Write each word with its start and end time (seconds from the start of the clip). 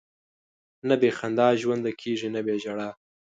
نه 0.87 0.95
بې 1.01 1.09
خندا 1.17 1.47
ژوند 1.61 1.85
کېږي، 2.01 2.27
نه 2.35 2.41
بې 2.45 2.55
ژړا. 2.63 2.89